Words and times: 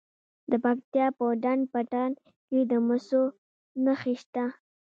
د 0.51 0.53
پکتیا 0.63 1.07
په 1.17 1.25
ډنډ 1.43 1.63
پټان 1.71 2.11
کې 2.47 2.59
د 2.71 2.73
مسو 2.87 3.23
نښې 3.83 4.13
شته. 4.21 4.45